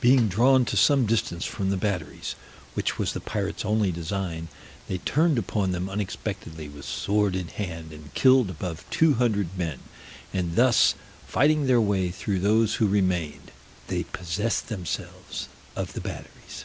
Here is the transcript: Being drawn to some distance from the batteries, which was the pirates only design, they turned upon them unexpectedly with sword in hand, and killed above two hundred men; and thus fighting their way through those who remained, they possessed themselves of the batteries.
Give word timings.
Being 0.00 0.26
drawn 0.26 0.64
to 0.64 0.76
some 0.76 1.06
distance 1.06 1.44
from 1.44 1.70
the 1.70 1.76
batteries, 1.76 2.34
which 2.74 2.98
was 2.98 3.12
the 3.12 3.20
pirates 3.20 3.64
only 3.64 3.92
design, 3.92 4.48
they 4.88 4.98
turned 4.98 5.38
upon 5.38 5.70
them 5.70 5.88
unexpectedly 5.88 6.68
with 6.68 6.84
sword 6.84 7.36
in 7.36 7.46
hand, 7.46 7.92
and 7.92 8.12
killed 8.12 8.50
above 8.50 8.84
two 8.90 9.14
hundred 9.14 9.56
men; 9.56 9.78
and 10.34 10.56
thus 10.56 10.96
fighting 11.28 11.68
their 11.68 11.80
way 11.80 12.10
through 12.10 12.40
those 12.40 12.74
who 12.82 12.88
remained, 12.88 13.52
they 13.86 14.02
possessed 14.02 14.66
themselves 14.68 15.46
of 15.76 15.92
the 15.92 16.00
batteries. 16.00 16.64